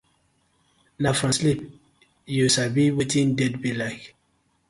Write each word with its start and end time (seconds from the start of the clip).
Na 1.01 1.09
from 1.17 1.31
sleep 1.39 1.59
yu 2.35 2.45
sabi 2.55 2.83
wetin 2.97 3.29
death 3.37 3.55
bi 3.61 3.69
like. 3.81 4.05